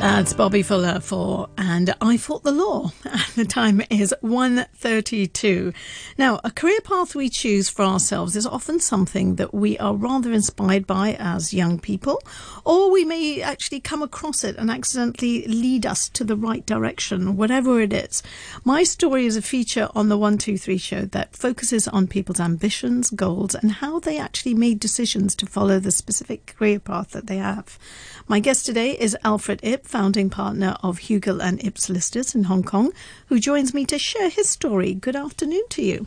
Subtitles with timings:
[0.00, 2.92] That's Bobby Fuller Four And I Fought the Law.
[3.34, 5.72] The time is 1.32.
[6.16, 10.32] Now, a career path we choose for ourselves is often something that we are rather
[10.32, 12.20] inspired by as young people,
[12.64, 17.36] or we may actually come across it and accidentally lead us to the right direction,
[17.36, 18.24] whatever it is.
[18.64, 23.54] My story is a feature on the 123 show that focuses on people's ambitions, goals,
[23.54, 27.78] and how they actually made decisions to follow the specific career path that they have.
[28.26, 32.62] My guest today is Alfred Ip, founding partner of Hugill and Ip Solicitors in Hong
[32.62, 32.92] Kong,
[33.28, 34.92] who joins me to share his story.
[34.92, 36.06] Good afternoon to you.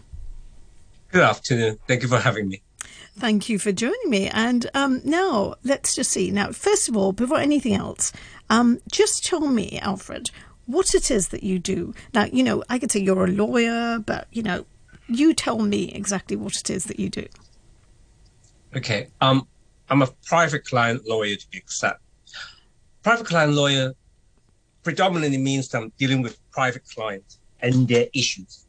[1.11, 1.79] Good afternoon.
[1.87, 2.61] Thank you for having me.
[3.17, 4.29] Thank you for joining me.
[4.29, 6.29] And um, now let's just see.
[6.29, 8.13] Now, first of all, before anything else,
[8.51, 10.29] um, just tell me, Alfred,
[10.67, 11.93] what it is that you do.
[12.13, 14.65] Now, you know, I could say you're a lawyer, but you know,
[15.07, 17.25] you tell me exactly what it is that you do.
[18.75, 19.09] Okay.
[19.19, 19.47] Um,
[19.89, 21.99] I'm a private client lawyer to be exact
[23.03, 23.93] private client lawyer
[24.83, 28.65] predominantly means I'm dealing with private clients and their issues.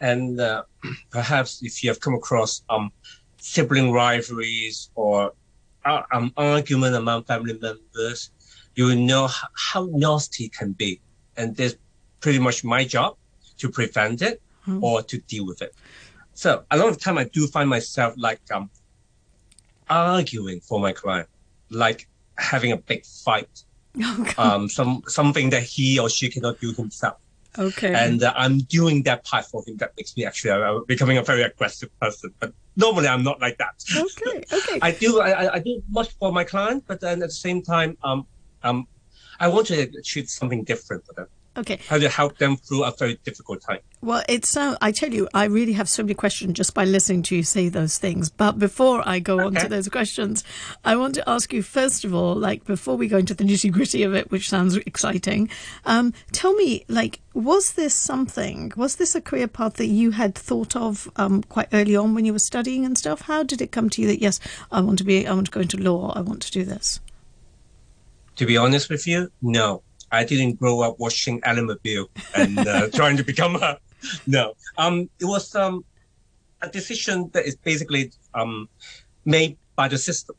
[0.00, 0.62] And uh,
[1.10, 2.90] perhaps if you have come across um,
[3.38, 5.32] sibling rivalries or
[5.84, 8.30] uh, um, argument among family members,
[8.74, 11.00] you will know how, how nasty it can be.
[11.36, 11.76] And that's
[12.20, 13.16] pretty much my job
[13.58, 14.82] to prevent it mm.
[14.82, 15.74] or to deal with it.
[16.34, 18.70] So a lot of time I do find myself like um,
[19.90, 21.28] arguing for my client,
[21.70, 22.06] like
[22.36, 23.64] having a big fight
[24.00, 27.18] Oh, um, some something that he or she cannot do himself.
[27.58, 27.92] Okay.
[27.92, 29.76] And uh, I'm doing that part for him.
[29.78, 32.32] That makes me actually uh, becoming a very aggressive person.
[32.38, 33.82] But normally I'm not like that.
[33.96, 34.44] Okay.
[34.52, 34.78] Okay.
[34.82, 35.20] I do.
[35.20, 38.26] I, I do much for my client, but then at the same time, um,
[38.62, 38.86] um,
[39.40, 41.26] I want to achieve something different for them.
[41.56, 41.80] Okay.
[41.88, 43.80] How to help them through a very difficult time.
[44.00, 47.22] Well, it's so, I tell you, I really have so many questions just by listening
[47.24, 48.30] to you say those things.
[48.30, 49.46] But before I go okay.
[49.46, 50.44] on to those questions,
[50.84, 53.72] I want to ask you, first of all, like, before we go into the nitty
[53.72, 55.50] gritty of it, which sounds exciting,
[55.84, 60.36] um, tell me, like, was this something, was this a career path that you had
[60.36, 63.22] thought of um, quite early on when you were studying and stuff?
[63.22, 64.38] How did it come to you that, yes,
[64.70, 67.00] I want to be, I want to go into law, I want to do this?
[68.36, 69.82] To be honest with you, no.
[70.10, 73.78] I didn't grow up watching Ally McBeal and uh, trying to become a
[74.26, 74.54] no.
[74.76, 75.84] Um, it was um
[76.62, 78.68] a decision that is basically um
[79.24, 80.36] made by the system.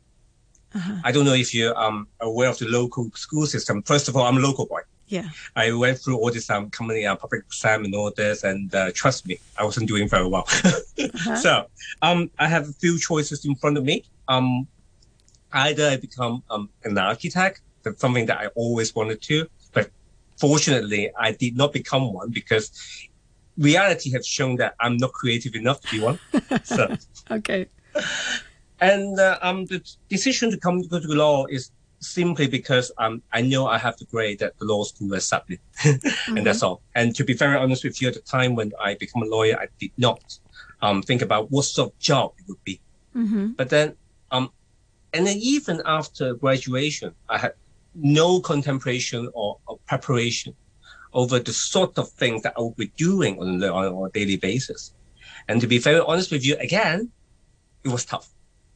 [0.75, 0.95] Uh-huh.
[1.03, 3.83] I don't know if you're um aware of the local school system.
[3.83, 4.81] First of all, I'm a local boy.
[5.07, 5.27] Yeah.
[5.55, 8.91] I went through all this um company uh, public exam and all this, and uh,
[8.93, 10.45] trust me, I wasn't doing very well.
[10.63, 11.35] uh-huh.
[11.35, 11.65] So
[12.01, 14.03] um I have a few choices in front of me.
[14.27, 14.67] Um,
[15.51, 17.61] either I become um an architect.
[17.83, 19.47] That's something that I always wanted to
[20.39, 22.71] fortunately, I did not become one because
[23.57, 26.19] reality has shown that I'm not creative enough to be one.
[26.63, 26.95] So
[27.29, 27.67] okay.
[28.81, 33.21] And uh, um, the decision to come to go to law is simply because um,
[33.33, 36.37] I know I have the grade that the law school accepted, me, mm-hmm.
[36.37, 36.81] and that's all.
[36.95, 39.59] And to be very honest with you, at the time when I became a lawyer,
[39.59, 40.39] I did not
[40.81, 42.79] um, think about what sort of job it would be.
[43.15, 43.47] Mm-hmm.
[43.57, 43.95] But then,
[44.31, 44.49] um,
[45.13, 47.53] and then even after graduation, I had
[47.95, 50.55] no contemplation or, or, preparation
[51.13, 54.93] over the sort of things that I will be doing on, on a daily basis.
[55.47, 57.11] And to be very honest with you, again,
[57.83, 58.29] it was tough.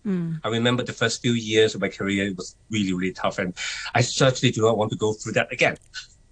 [0.06, 0.40] Mm.
[0.44, 3.38] I remember the first few years of my career, it was really, really tough.
[3.38, 3.54] And
[3.94, 5.78] I certainly do not want to go through that again.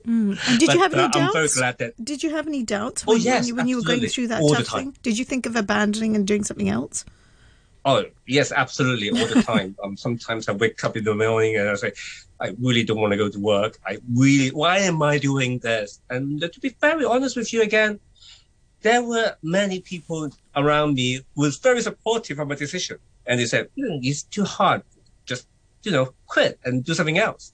[0.05, 0.59] Mm.
[0.59, 1.17] Did but, you have any uh, doubts?
[1.27, 2.03] I'm very glad that.
[2.03, 4.27] Did you have any doubts when, oh, yes, when, you, when you were going through
[4.29, 4.97] that All tough thing?
[5.03, 7.05] Did you think of abandoning and doing something else?
[7.83, 9.75] Oh yes, absolutely, all the time.
[9.83, 11.93] um, sometimes I wake up in the morning and I say,
[12.39, 13.79] I really don't want to go to work.
[13.85, 16.01] I really, why am I doing this?
[16.09, 17.99] And to be very honest with you again,
[18.81, 23.45] there were many people around me who was very supportive of my decision, and they
[23.45, 24.83] said, mm, "It's too hard.
[25.25, 25.47] Just
[25.83, 27.53] you know, quit and do something else."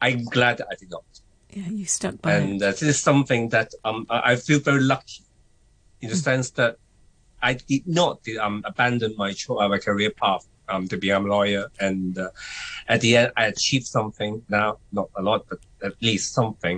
[0.00, 1.04] I'm glad I did not.
[1.50, 2.50] Yeah, you stuck by and, it.
[2.52, 5.22] And uh, this is something that um, I feel very lucky,
[6.00, 6.22] in the mm.
[6.22, 6.76] sense that
[7.50, 11.64] I did not um, abandon my, uh, my career path um, to become a lawyer.
[11.86, 12.30] And uh,
[12.88, 16.76] at the end, I achieved something now, not a lot, but at least something.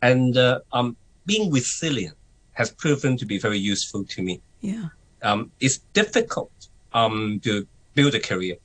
[0.00, 0.96] And uh, um,
[1.26, 2.16] being resilient
[2.52, 4.34] has proven to be very useful to me.
[4.62, 4.88] Yeah.
[5.28, 6.56] Um, it's difficult
[6.94, 7.52] um, to
[7.94, 8.56] build a career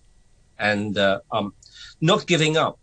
[0.58, 1.48] and uh, um,
[2.00, 2.76] not giving up.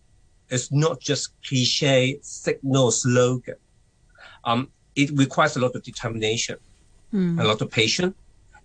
[0.59, 3.61] is not just cliche signal slogan.
[4.49, 4.61] Um,
[5.03, 6.57] it requires a lot of determination,
[7.13, 7.37] mm.
[7.43, 8.17] a lot of patience,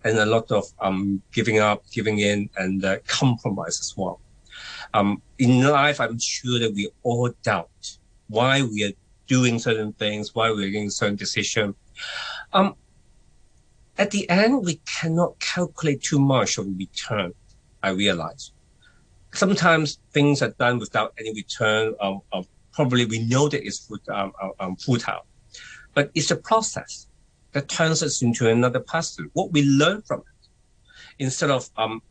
[0.04, 4.20] and a lot of um, giving up, giving in, and uh, compromise as well.
[4.92, 7.98] Um, in life, I'm sure that we all doubt
[8.28, 8.92] why we are
[9.26, 11.74] doing certain things, why we're making certain decisions.
[12.52, 12.76] Um,
[13.98, 17.32] at the end, we cannot calculate too much of return.
[17.82, 18.52] I realize
[19.34, 22.22] sometimes things are done without any return of,
[22.72, 25.26] probably we know that it's um, um, um, futile,
[25.92, 27.06] but it's a process
[27.54, 29.30] that turns us into another person.
[29.32, 30.48] What we learn from it,
[31.18, 32.02] instead of um,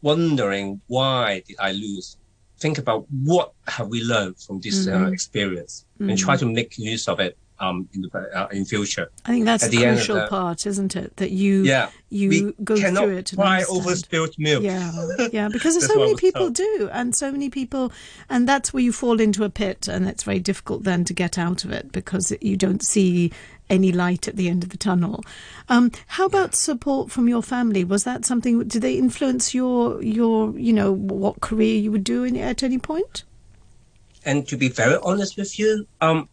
[0.00, 2.16] wondering why did I lose,
[2.58, 5.04] think about what have we learned from this uh, mm-hmm.
[5.04, 6.10] uh, experience mm-hmm.
[6.10, 9.10] and try to make use of it um, in the uh, in future.
[9.24, 11.16] I think that's At the crucial the, part, isn't it?
[11.16, 13.32] That you yeah, you go through it.
[13.34, 14.62] Cry over spilled milk.
[14.62, 14.92] Yeah,
[15.32, 16.54] yeah, because so many people told.
[16.54, 17.92] do, and so many people,
[18.28, 21.36] and that's where you fall into a pit, and it's very difficult then to get
[21.38, 23.32] out of it because you don't see
[23.70, 25.24] any light at the end of the tunnel.
[25.68, 27.84] Um, how about support from your family?
[27.84, 28.66] Was that something?
[28.66, 32.78] Did they influence your your you know what career you would do in, at any
[32.78, 33.24] point?
[34.24, 36.28] And to be very honest with you, um,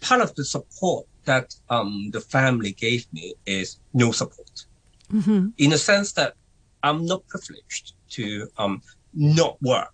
[0.00, 4.66] part of the support that um, the family gave me is no support.
[5.12, 5.48] Mm-hmm.
[5.58, 6.34] In the sense that
[6.82, 8.82] I'm not privileged to um,
[9.14, 9.92] not work.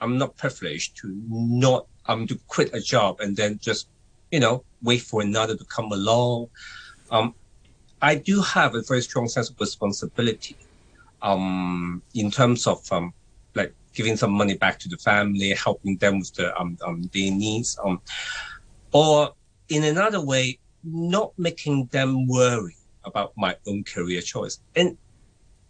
[0.00, 3.88] I'm not privileged to not um to quit a job and then just
[4.30, 6.48] you know wait for another to come along.
[7.10, 7.34] Um,
[8.00, 10.56] I do have a very strong sense of responsibility
[11.22, 13.12] um, in terms of um,
[13.54, 17.30] like giving some money back to the family, helping them with the um, um, their
[17.32, 18.00] needs, um,
[18.92, 19.32] or
[19.68, 24.60] in another way, not making them worry about my own career choice.
[24.76, 24.96] And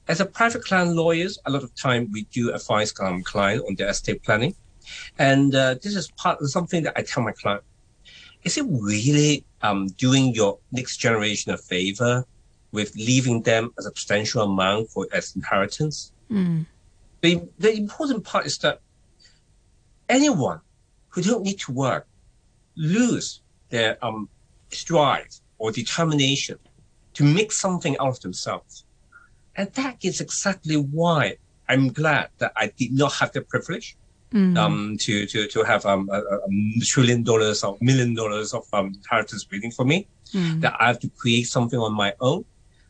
[0.08, 3.74] as a private client lawyers, a lot of time we do advise um, client on
[3.76, 4.54] their estate planning.
[5.18, 7.62] And uh, this is part of something that I tell my client.
[8.44, 12.24] Is it really um, doing your next generation a favor
[12.72, 16.12] with leaving them a substantial amount for as inheritance?
[16.30, 16.66] Mm.
[17.20, 18.80] The, the important part is that
[20.08, 20.60] anyone
[21.08, 22.06] who don't need to work
[22.76, 23.40] lose
[23.70, 24.28] their um,
[24.70, 26.58] strive or determination
[27.14, 28.84] to make something out of themselves.
[29.56, 31.38] And that is exactly why
[31.68, 33.96] I'm glad that I did not have the privilege
[34.32, 34.56] mm.
[34.58, 36.40] um, to, to, to have um, a, a,
[36.84, 40.60] trillion dollars or million dollars of um, inheritance waiting for me, mm.
[40.60, 42.44] that I have to create something on my own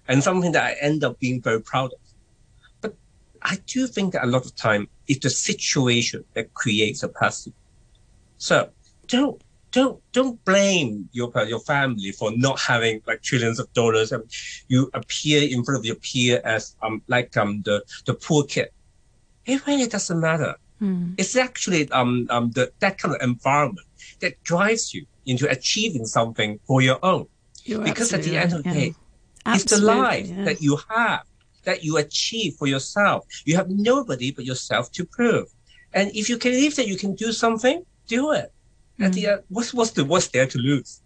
[0.08, 1.98] and something that I end up being very proud of.
[2.80, 2.94] But
[3.42, 7.52] I do think that a lot of time it's the situation that creates a person.
[8.38, 8.70] So
[9.06, 14.24] don't don't don't blame your your family for not having like trillions of dollars and
[14.68, 18.68] you appear in front of your peer as um like um the the poor kid
[19.44, 21.14] it really doesn't matter mm.
[21.18, 23.86] it's actually um um the that kind of environment
[24.20, 27.26] that drives you into achieving something for your own
[27.64, 28.94] You're because at the end of the day
[29.46, 29.54] yeah.
[29.54, 30.44] it's the life yeah.
[30.44, 31.22] that you have
[31.64, 35.48] that you achieve for yourself you have nobody but yourself to prove
[35.92, 38.52] and if you can believe that you can do something do it
[39.00, 41.00] at the end, what's what's the what's there to lose?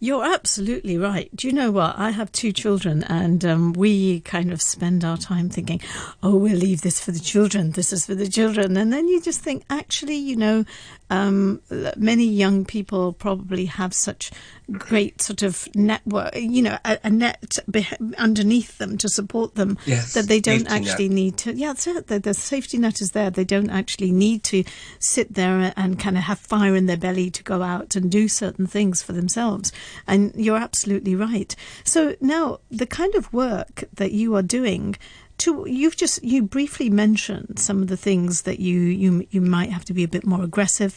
[0.00, 1.28] You're absolutely right.
[1.34, 1.98] Do you know what?
[1.98, 5.80] I have two children, and um, we kind of spend our time thinking,
[6.22, 7.72] oh, we'll leave this for the children.
[7.72, 8.76] This is for the children.
[8.76, 10.64] And then you just think, actually, you know,
[11.10, 11.62] um,
[11.96, 14.30] many young people probably have such
[14.72, 17.86] great sort of network, you know, a, a net be-
[18.18, 21.14] underneath them to support them yes, that they don't actually net.
[21.14, 21.54] need to.
[21.54, 22.06] Yeah, that's it.
[22.08, 23.30] The, the, safety net is there.
[23.30, 24.64] They don't actually need to
[24.98, 28.28] sit there and kind of have fire in their belly to go out and do
[28.28, 29.72] certain things for themselves.
[30.06, 31.54] And you're absolutely right.
[31.84, 34.96] So now the kind of work that you are doing
[35.38, 39.70] to you've just you briefly mentioned some of the things that you you you might
[39.70, 40.96] have to be a bit more aggressive.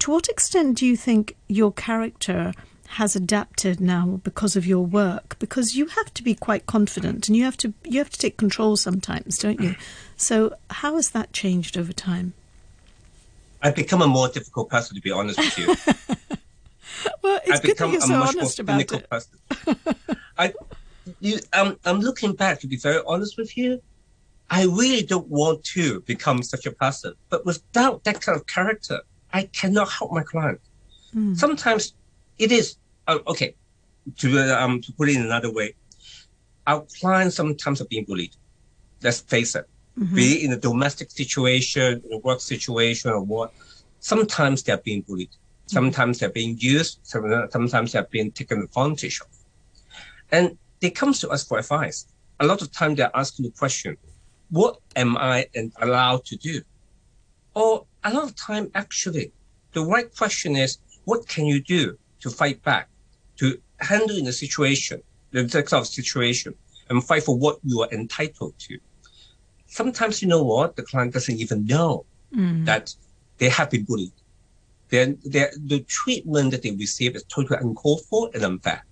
[0.00, 2.52] To what extent do you think your character
[2.92, 5.38] has adapted now because of your work?
[5.38, 8.36] Because you have to be quite confident and you have to you have to take
[8.36, 9.74] control sometimes, don't you?
[10.20, 12.32] So how has that changed over time?
[13.62, 15.66] I've become a more difficult person to be honest with you.
[17.22, 19.08] well, it's I've good that you're so honest about it.
[19.08, 19.38] Person.
[20.38, 20.52] I
[21.28, 23.70] you, um, I'm looking back to be very honest with you.
[24.50, 28.98] I really don't want to become such a person, but without that kind of character,
[29.32, 30.60] I cannot help my client.
[31.14, 31.36] Mm.
[31.36, 31.94] Sometimes
[32.38, 33.54] it is uh, okay.
[34.20, 35.74] To um to put it in another way,
[36.66, 38.34] our clients sometimes are being bullied.
[39.02, 39.66] Let's face it.
[39.98, 40.14] Mm-hmm.
[40.14, 43.52] Be it in a domestic situation, in a work situation, or what.
[44.00, 45.28] Sometimes they're being bullied.
[45.30, 45.74] Mm-hmm.
[45.76, 47.00] Sometimes they're being used.
[47.02, 49.26] Sometimes they're being taken advantage of.
[50.30, 52.06] And they come to us for advice.
[52.40, 53.96] A lot of time they're asking the question,
[54.50, 55.46] what am I
[55.80, 56.62] allowed to do?
[57.54, 59.32] Or a lot of time, actually,
[59.72, 62.88] the right question is, what can you do to fight back,
[63.36, 66.54] to handle in a situation, the type of situation,
[66.88, 68.78] and fight for what you are entitled to?
[69.66, 70.76] Sometimes, you know what?
[70.76, 72.64] The client doesn't even know mm.
[72.64, 72.94] that
[73.38, 74.12] they have been bullied.
[74.88, 78.84] Then the treatment that they receive is totally uncalled for and unfair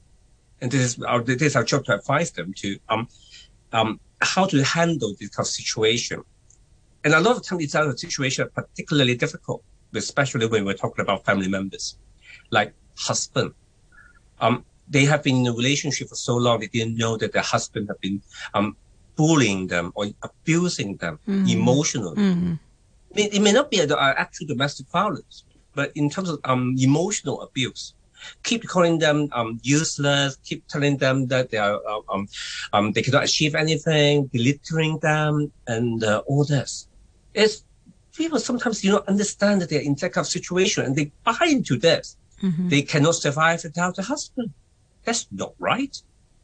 [0.61, 3.09] and this is our this is our job to advise them to um
[3.73, 6.23] um how to handle this kind of situation.
[7.05, 9.63] And a lot of times these it's a situation particularly difficult
[9.95, 11.97] especially when we're talking about family members,
[12.51, 13.53] like husband.
[14.41, 17.43] Um, they have been in a relationship for so long they didn't know that their
[17.43, 18.23] husband had been
[18.55, 18.77] um,
[19.17, 21.49] bullying them or abusing them mm.
[21.51, 22.17] emotionally.
[22.17, 22.59] Mm.
[23.15, 25.45] It, it, may not be an actual domestic violence,
[25.75, 27.95] but in terms of um, emotional abuse,
[28.43, 32.29] keep calling them um, useless, keep telling them that they are uh, um,
[32.73, 36.89] um, they cannot achieve anything, belittling them, and uh, all this.
[37.35, 37.65] It's
[38.17, 41.47] people sometimes do not understand that they're in that kind of situation, and they buy
[41.49, 42.17] into this.
[42.43, 42.69] Mm-hmm.
[42.69, 44.53] They cannot survive without a husband.
[45.05, 45.97] That's not right.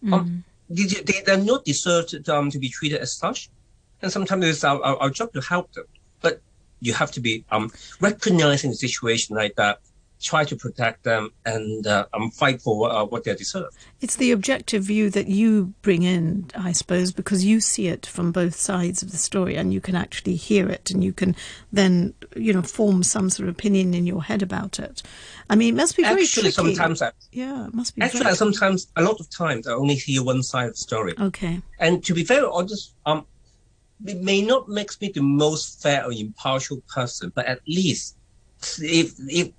[0.03, 0.15] Mm-hmm.
[0.15, 3.51] Um, they, they, they're not deserved um, to be treated as such.
[4.01, 5.85] And sometimes it's our, our, our job to help them.
[6.21, 6.41] But
[6.81, 9.81] you have to be um, recognizing the situation like that
[10.23, 13.71] try to protect them and uh, um, fight for uh, what they deserve.
[14.01, 18.33] It's the objective view that you bring in, I suppose, because you see it from
[18.33, 21.35] both sides of the story and you can actually hear it and you can
[21.73, 25.03] then, you know, form some sort of opinion in your head about it.
[25.51, 26.75] I mean, it must be very actually, tricky.
[26.75, 28.03] sometimes I, yeah, it must be.
[28.03, 31.15] Actually, sometimes a lot of times I only hear one side of the story.
[31.19, 31.61] Okay.
[31.81, 33.27] And to be very honest, um,
[34.07, 38.17] it may not make me the most fair or impartial person, but at least
[38.81, 39.51] if if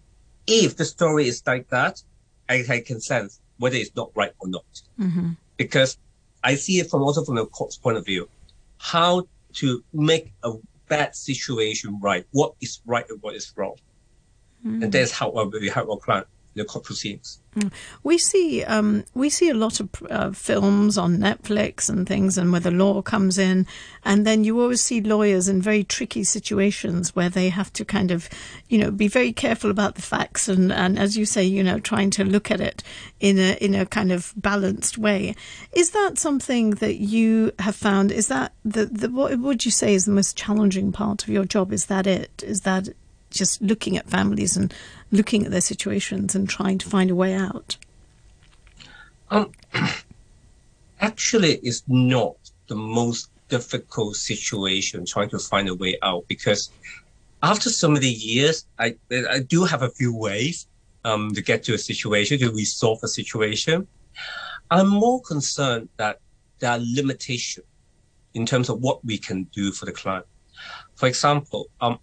[0.47, 2.01] if the story is like that,
[2.49, 4.81] I, I can sense whether it's not right or not.
[4.99, 5.31] Mm-hmm.
[5.57, 5.97] Because
[6.43, 8.27] I see it from also from the court's point of view,
[8.77, 10.53] how to make a
[10.89, 13.75] bad situation right, what is right and what is wrong.
[14.65, 14.83] Mm-hmm.
[14.83, 17.39] And that's how we help our client the court proceedings.
[17.55, 17.71] Mm.
[18.03, 22.51] We see um, we see a lot of uh, films on Netflix and things, and
[22.51, 23.67] where the law comes in,
[24.03, 28.11] and then you always see lawyers in very tricky situations where they have to kind
[28.11, 28.27] of,
[28.69, 31.79] you know, be very careful about the facts and, and as you say, you know,
[31.79, 32.83] trying to look at it
[33.19, 35.35] in a in a kind of balanced way.
[35.73, 38.11] Is that something that you have found?
[38.11, 41.45] Is that the, the what would you say is the most challenging part of your
[41.45, 41.71] job?
[41.71, 42.43] Is that it?
[42.45, 42.89] Is that
[43.33, 44.73] just looking at families and
[45.11, 47.77] looking at their situations and trying to find a way out?
[49.29, 49.51] Um,
[51.01, 52.35] actually, it's not
[52.67, 56.71] the most difficult situation trying to find a way out because
[57.41, 58.95] after so many years, I,
[59.29, 60.67] I do have a few ways
[61.03, 63.87] um, to get to a situation, to resolve a situation.
[64.71, 66.19] I'm more concerned that
[66.59, 67.65] there are limitations
[68.33, 70.25] in terms of what we can do for the client.
[70.95, 71.99] For example, um,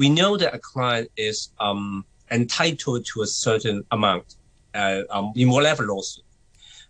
[0.00, 4.36] we know that a client is um, entitled to a certain amount
[4.74, 6.24] uh, um, in whatever lawsuit,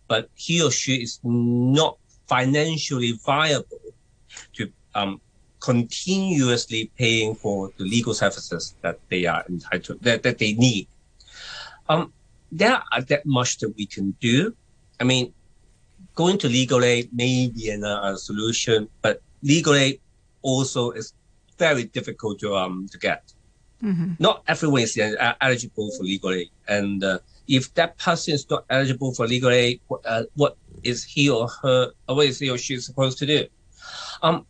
[0.06, 1.98] but he or she is not
[2.28, 3.80] financially viable
[4.52, 5.20] to um,
[5.58, 10.86] continuously paying for the legal services that they are entitled that, that they need.
[11.88, 12.12] Um,
[12.52, 14.54] there are that much that we can do.
[15.00, 15.34] I mean,
[16.14, 20.00] going to legal aid may be a, a solution, but legal aid
[20.42, 21.12] also is
[21.66, 23.22] very difficult to um to get.
[23.88, 24.10] Mm-hmm.
[24.26, 27.18] Not everyone is uh, eligible for legal aid, and uh,
[27.58, 31.48] if that person is not eligible for legal aid, what, uh, what is he or
[31.62, 33.40] her, or what is he or she supposed to do?
[34.22, 34.46] Um,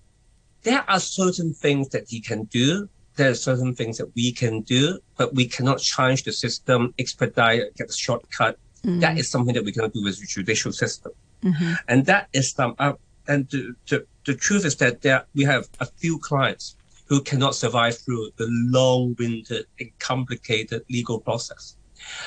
[0.63, 2.89] there are certain things that he can do.
[3.17, 7.75] There are certain things that we can do, but we cannot change the system, expedite,
[7.77, 8.59] get a shortcut.
[8.85, 9.01] Mm-hmm.
[9.01, 11.13] That is something that we cannot do with the judicial system,
[11.43, 11.73] mm-hmm.
[11.89, 12.75] and that is some.
[12.79, 12.95] Uh,
[13.29, 16.77] and the, the, the truth is that there we have a few clients
[17.11, 21.77] who cannot survive through the long-winded and complicated legal process.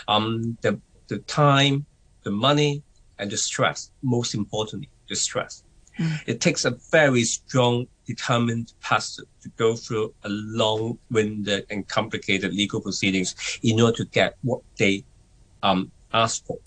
[0.10, 1.86] Um, the, the time,
[2.24, 2.84] the money,
[3.18, 5.64] and the stress, most importantly, the stress.
[5.98, 6.20] Mm.
[6.28, 12.82] It takes a very strong, determined person to go through a long-winded and complicated legal
[12.82, 15.06] proceedings in order to get what they
[15.64, 16.58] um, ask for.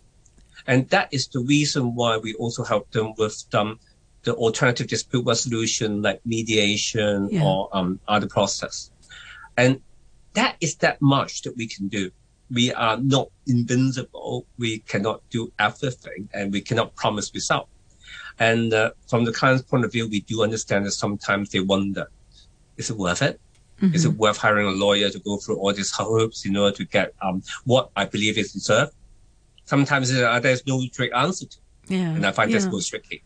[0.67, 3.79] And that is the reason why we also help them with um,
[4.27, 7.45] the alternative dispute resolution like mediation yeah.
[7.45, 8.91] or um, other process.
[9.57, 9.81] And
[10.35, 12.11] that is that much that we can do.
[12.51, 14.45] We are not invincible.
[14.59, 17.69] We cannot do everything and we cannot promise result.
[18.41, 22.09] And uh, from the client's point of view, we do understand that sometimes they wonder,
[22.77, 23.41] is it worth it?
[23.81, 23.95] Mm-hmm.
[23.95, 24.19] Is it mm-hmm.
[24.19, 27.43] worth hiring a lawyer to go through all these hoops in order to get um,
[27.65, 28.93] what I believe is deserved?
[29.67, 31.57] Sometimes uh, there's no straight answer to.
[31.89, 32.11] Yeah.
[32.11, 32.59] And I find yeah.
[32.59, 33.23] that's most tricky.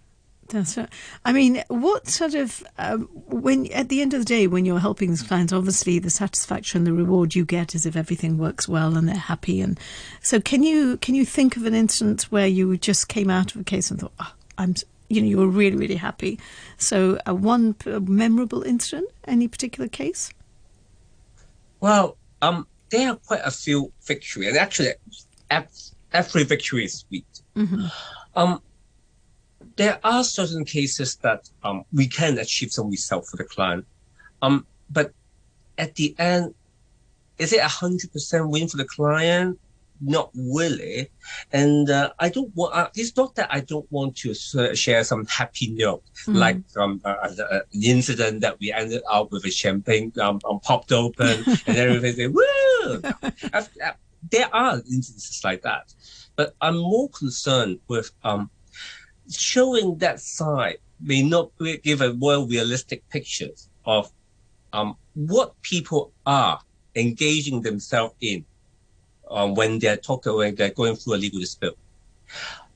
[0.51, 0.89] That's right.
[1.25, 4.81] I mean, what sort of um, when at the end of the day, when you're
[4.81, 8.97] helping these clients, obviously the satisfaction, the reward you get is if everything works well
[8.97, 9.61] and they're happy.
[9.61, 9.79] And
[10.21, 13.61] so, can you can you think of an instance where you just came out of
[13.61, 14.75] a case and thought, oh, I'm,
[15.09, 16.39] you know, you were really really happy.
[16.79, 20.33] So, a one memorable incident, any particular case?
[21.79, 24.95] Well, um, there are quite a few victories, and actually,
[26.13, 27.27] every victory is sweet.
[27.57, 27.87] Mm-hmm.
[28.35, 28.61] Um,
[29.81, 33.87] there are certain cases that um, we can achieve some result for the client.
[34.43, 35.15] Um, but
[35.79, 36.55] at the end,
[37.39, 39.59] is it a hundred percent win for the client?
[40.03, 41.09] Not really.
[41.51, 45.25] And uh, I don't want, uh, it's not that I don't want to share some
[45.25, 46.37] happy note, mm.
[46.37, 50.61] like um, uh, uh, an incident that we ended up with a champagne um, um
[50.61, 53.01] popped open and everything say, woo!
[54.31, 55.95] there are instances like that.
[56.37, 58.51] But I'm more concerned with um,
[59.31, 61.51] showing that side may not
[61.83, 63.49] give a more realistic picture
[63.85, 64.11] of
[64.73, 66.61] um, what people are
[66.95, 68.45] engaging themselves in
[69.31, 71.77] um, when they're talking when they're going through a legal dispute.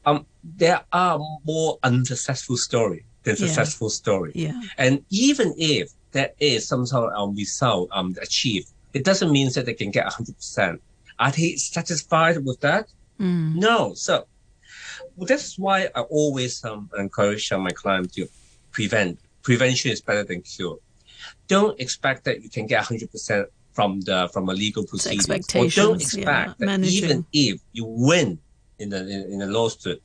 [0.06, 4.32] Um, there are more unsuccessful story than successful story.
[4.34, 4.60] Yeah.
[4.76, 9.50] And even if there is some sort of um, result um, achieved, it doesn't mean
[9.54, 10.78] that they can get 100%.
[11.18, 12.86] Are they satisfied with that?
[13.18, 13.56] Mm.
[13.56, 13.94] No.
[13.94, 14.26] So
[15.18, 18.28] that's why I always um, encourage uh, my clients to
[18.72, 19.18] prevent.
[19.42, 20.78] Prevention is better than cure.
[21.48, 25.42] Don't expect that you can get 100% from the from a legal proceeding.
[25.54, 28.38] Or don't expect yeah, that even if you win
[28.78, 30.02] in the in, in the lawsuit,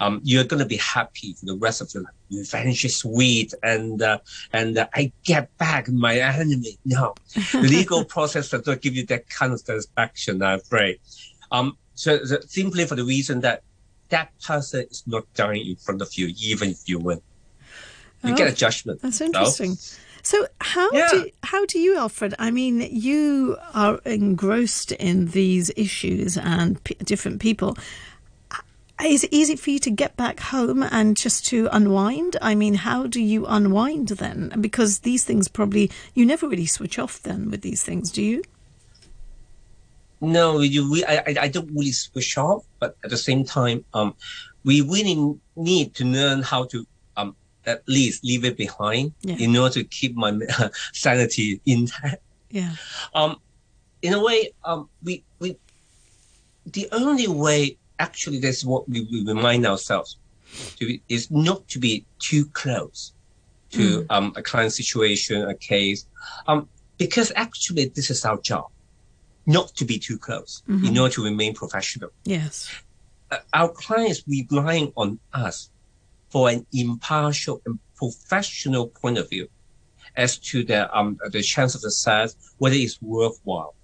[0.00, 2.12] um, you're going to be happy for the rest of your life.
[2.30, 4.18] Revenge is sweet, and uh,
[4.52, 6.78] and uh, I get back my enemy.
[6.84, 7.14] No,
[7.52, 10.42] the legal process does not give you that kind of satisfaction.
[10.42, 11.00] I'm afraid.
[11.50, 13.62] Um, so, so simply for the reason that
[14.08, 17.20] that person is not dying in front of you, even if you win.
[18.24, 19.02] You oh, get a oh, judgment.
[19.02, 19.74] That's interesting.
[19.74, 21.08] So, so how yeah.
[21.10, 22.34] do how do you, Alfred?
[22.38, 27.76] I mean, you are engrossed in these issues and p- different people.
[28.50, 32.36] Uh, is it easy for you to get back home and just to unwind?
[32.40, 34.52] I mean, how do you unwind then?
[34.60, 38.42] Because these things probably you never really switch off then with these things, do you?
[40.20, 44.14] No, you, we, I, I don't really switch off, but at the same time, um,
[44.64, 46.86] we really need to learn how to
[47.66, 49.36] at least leave it behind yeah.
[49.36, 50.38] in order to keep my
[50.92, 52.22] sanity intact.
[52.50, 52.72] Yeah.
[53.14, 53.40] Um,
[54.02, 55.56] in a way, um, we we
[56.66, 60.16] the only way actually that's what we, we remind ourselves
[60.76, 63.12] to be, is not to be too close
[63.70, 64.06] to mm.
[64.10, 66.06] um, a client situation, a case,
[66.46, 68.66] um, because actually this is our job,
[69.46, 70.86] not to be too close mm-hmm.
[70.86, 72.10] in order to remain professional.
[72.24, 72.68] Yes.
[73.30, 75.70] Uh, our clients relying on us
[76.30, 79.48] for an impartial and professional point of view
[80.16, 83.74] as to the um the chance of success, whether it's worthwhile.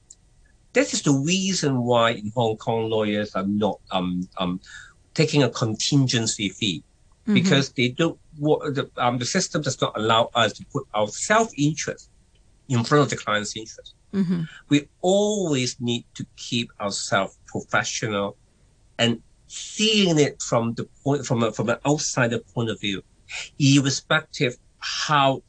[0.73, 4.61] That is the reason why in Hong Kong lawyers are not um um
[5.15, 6.83] taking a contingency fee
[7.23, 7.35] mm-hmm.
[7.35, 11.51] because they don't the um the system does not allow us to put our self
[11.57, 12.11] interest
[12.69, 13.95] in front of the client's interest.
[14.13, 14.43] Mm-hmm.
[14.69, 18.37] We always need to keep ourselves professional
[18.99, 23.03] and seeing it from the point from a, from an outsider point of view,
[23.59, 25.43] irrespective how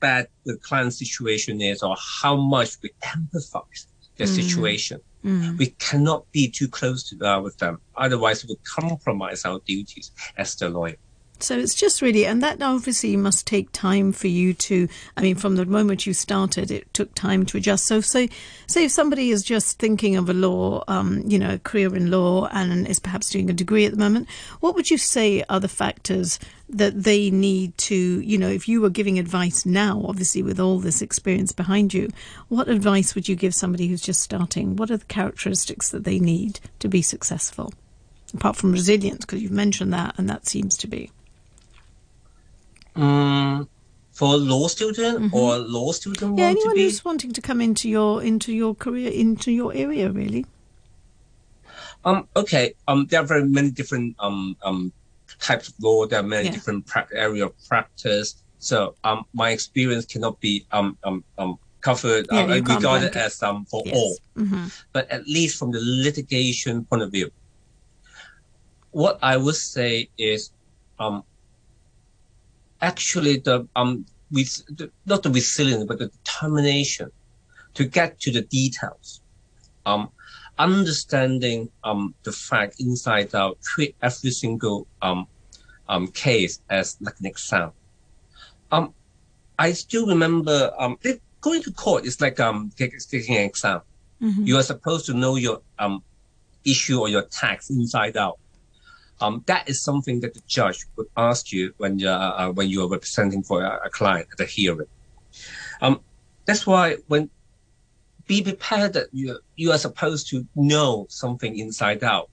[0.00, 4.28] bad the client situation is or how much we empathize the mm.
[4.28, 5.00] situation.
[5.24, 5.58] Mm.
[5.58, 7.80] We cannot be too close to that with them.
[7.96, 10.96] Otherwise, we compromise our duties as the lawyer.
[11.40, 14.88] So it's just really, and that obviously must take time for you to.
[15.16, 17.86] I mean, from the moment you started, it took time to adjust.
[17.86, 18.26] So, so
[18.66, 22.10] say if somebody is just thinking of a law, um, you know, a career in
[22.10, 24.28] law, and is perhaps doing a degree at the moment,
[24.60, 28.80] what would you say are the factors that they need to, you know, if you
[28.80, 32.10] were giving advice now, obviously with all this experience behind you,
[32.48, 34.76] what advice would you give somebody who's just starting?
[34.76, 37.72] What are the characteristics that they need to be successful?
[38.34, 41.10] Apart from resilience, because you've mentioned that, and that seems to be.
[43.00, 43.68] Um,
[44.18, 45.34] for law student mm-hmm.
[45.34, 49.52] or law student yeah, anyone who's wanting to come into your into your career into
[49.52, 50.44] your area really.
[52.04, 52.26] Um.
[52.34, 52.74] Okay.
[52.88, 53.06] Um.
[53.06, 54.92] There are very many different um um
[55.38, 56.06] types of law.
[56.06, 56.52] There are many yeah.
[56.52, 58.42] different pra- area of practice.
[58.58, 63.66] So um, my experience cannot be um um um covered yeah, uh, regarded as um
[63.66, 63.94] for yes.
[63.94, 64.16] all.
[64.36, 64.66] Mm-hmm.
[64.92, 67.30] But at least from the litigation point of view,
[68.90, 70.50] what I would say is
[70.98, 71.22] um
[72.80, 77.10] actually the um with the, not the resilience but the determination
[77.74, 79.20] to get to the details.
[79.86, 80.10] Um
[80.58, 85.26] understanding um the fact inside out treat every single um
[85.88, 87.70] um case as like an exam.
[88.70, 88.94] Um
[89.58, 90.98] i still remember um
[91.40, 93.80] going to court is like um taking an exam.
[94.20, 94.46] Mm-hmm.
[94.46, 96.02] you are supposed to know your um
[96.64, 98.38] issue or your tax inside out
[99.20, 102.82] um, that is something that the judge would ask you when uh, uh, when you
[102.82, 104.86] are representing for a, a client at a hearing.
[105.80, 106.00] Um,
[106.46, 107.30] that's why when
[108.26, 112.30] be prepared that you you are supposed to know something inside out,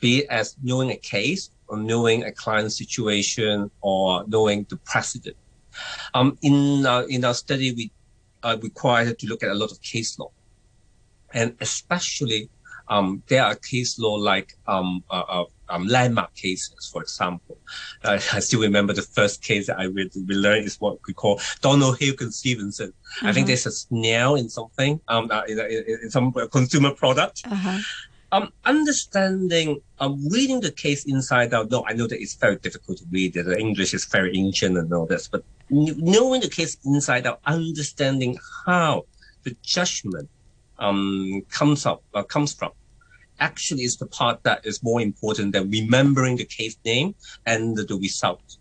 [0.00, 5.36] be it as knowing a case or knowing a client situation or knowing the precedent.
[6.14, 7.92] Um, in uh, in our study, we
[8.42, 10.30] are required to look at a lot of case law.
[11.34, 12.48] and especially
[12.88, 17.56] um, there are case law like um, uh, uh, um, landmark cases, for example.
[18.04, 21.40] Uh, I still remember the first case that I we learned is what we call
[21.60, 22.92] Donoghue v Stevenson.
[23.22, 23.46] I think uh-huh.
[23.48, 27.42] there's a snail in something, um, uh, in, in, in, some consumer product.
[27.50, 27.78] Uh-huh.
[28.32, 31.70] Um, understanding, um, reading the case inside out.
[31.70, 33.34] No, I know that it's very difficult to read.
[33.34, 38.38] The English is very ancient and all this, but knowing the case inside out, understanding
[38.64, 39.04] how
[39.42, 40.30] the judgment
[40.78, 42.72] um, comes up uh, comes from
[43.42, 47.84] actually is the part that is more important than remembering the case name and the,
[47.84, 48.58] the result.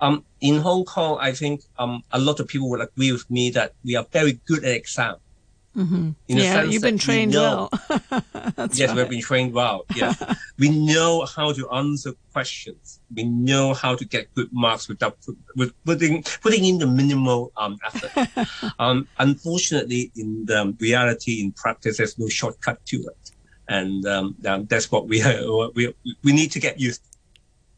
[0.00, 3.50] Um, in Hong Kong, I think um, a lot of people will agree with me
[3.50, 5.16] that we are very good at exam.
[5.76, 6.10] Mm-hmm.
[6.26, 8.00] Yeah, you've been trained we know, well.
[8.72, 8.96] yes, right.
[8.96, 9.86] we've been trained well.
[9.94, 10.20] Yes,
[10.58, 12.98] we know how to answer questions.
[13.14, 15.16] We know how to get good marks without
[15.54, 18.48] with putting putting in the minimal um, effort.
[18.80, 23.30] um, unfortunately, in the reality, in practice, there's no shortcut to it,
[23.70, 24.34] and um,
[24.68, 25.22] that's what we
[25.74, 27.02] we we need to get used.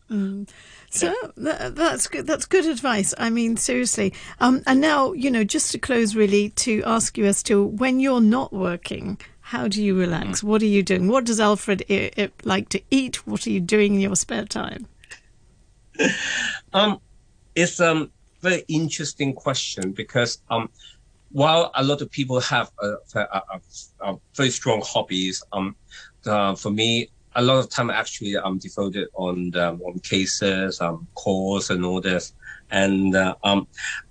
[0.09, 0.15] To.
[0.15, 0.49] Mm.
[0.91, 2.27] So that's good.
[2.27, 3.15] That's good advice.
[3.17, 4.13] I mean, seriously.
[4.41, 7.99] Um, and now, you know, just to close, really, to ask you as to when
[7.99, 10.41] you're not working, how do you relax?
[10.41, 10.45] Mm.
[10.45, 11.09] What are you doing?
[11.09, 13.27] What does Alfred I- I like to eat?
[13.27, 14.87] What are you doing in your spare time?
[16.73, 17.01] um,
[17.55, 20.69] it's a um, very interesting question because um,
[21.33, 23.61] while a lot of people have a, a,
[24.01, 25.75] a, very strong hobbies, um,
[26.27, 31.07] uh, for me, a lot of time actually I'm devoted on the, on cases, um,
[31.15, 32.35] calls and all this.
[32.71, 33.67] And uh, um,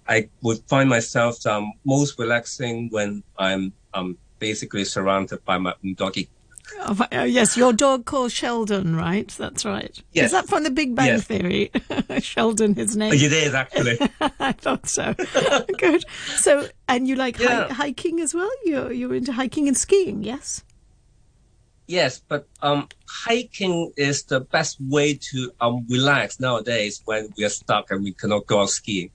[0.07, 6.29] I would find myself um, most relaxing when I'm um, basically surrounded by my doggy.
[6.79, 9.27] Oh, oh, yes, your dog called Sheldon, right?
[9.27, 9.97] That's right.
[10.13, 10.27] Yes.
[10.27, 11.23] Is that from the Big Bang yes.
[11.23, 11.71] Theory?
[12.19, 13.13] Sheldon, his name.
[13.13, 13.99] It is actually.
[14.39, 15.13] I thought so.
[15.77, 16.03] Good.
[16.37, 17.67] So, and you like yeah.
[17.67, 18.49] hi- hiking as well?
[18.65, 20.63] You're you're into hiking and skiing, yes?
[21.87, 27.49] Yes, but um, hiking is the best way to um, relax nowadays when we are
[27.49, 29.11] stuck and we cannot go out skiing.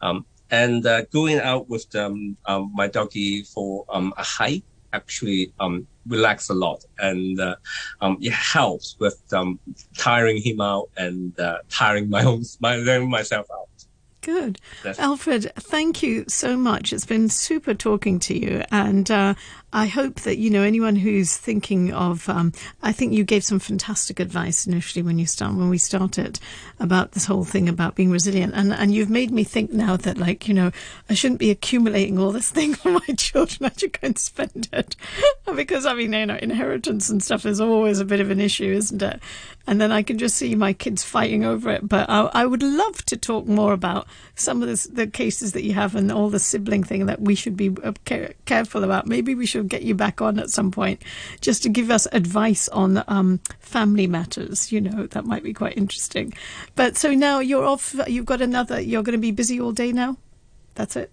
[0.00, 4.62] Um, and uh, going out with um, um, my doggy for um, a hike
[4.94, 7.56] actually um, relax a lot and uh,
[8.00, 9.58] um, it helps with um,
[9.96, 13.68] tiring him out and uh, tiring my own my, myself out.
[14.24, 14.58] Good.
[14.98, 16.94] Alfred, thank you so much.
[16.94, 18.62] It's been super talking to you.
[18.70, 19.34] And uh,
[19.74, 23.58] I hope that, you know, anyone who's thinking of, um, I think you gave some
[23.58, 26.38] fantastic advice initially when you start, when we started
[26.78, 28.54] about this whole thing about being resilient.
[28.54, 30.70] And, and you've made me think now that, like, you know,
[31.10, 33.68] I shouldn't be accumulating all this thing for my children.
[33.68, 34.94] I should go and spend it.
[35.56, 38.72] because, I mean, you know, inheritance and stuff is always a bit of an issue,
[38.72, 39.20] isn't it?
[39.66, 41.88] And then I can just see my kids fighting over it.
[41.88, 44.06] But I, I would love to talk more about
[44.36, 47.34] some of this, the cases that you have and all the sibling thing that we
[47.34, 47.92] should be uh,
[48.44, 49.08] careful about.
[49.08, 51.02] Maybe we should get you back on at some point
[51.40, 54.72] just to give us advice on um, family matters.
[54.72, 56.32] You know, that might be quite interesting.
[56.74, 59.92] But so now you're off, you've got another, you're going to be busy all day
[59.92, 60.16] now?
[60.74, 61.10] That's it?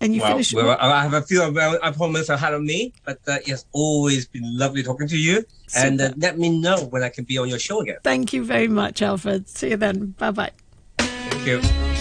[0.00, 0.54] And you well, finish.
[0.54, 4.84] Well, I have a few appointments ahead of me, but uh, it's always been lovely
[4.84, 5.44] talking to you.
[5.66, 5.86] Super.
[5.86, 7.96] And uh, let me know when I can be on your show again.
[8.04, 9.48] Thank you very much, Alfred.
[9.48, 10.14] See you then.
[10.18, 10.52] Bye bye.
[10.98, 11.97] Thank you.